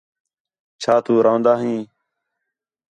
[0.81, 1.79] چَھا تُو روندا ہیں